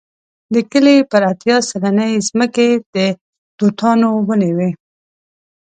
د 0.53 0.55
کلي 0.71 0.97
پر 1.11 1.21
اتیا 1.31 1.57
سلنې 1.69 2.11
ځمکې 2.27 2.67
د 2.93 2.95
توتانو 3.57 4.09
ونې 4.27 4.51
وې. 4.57 4.69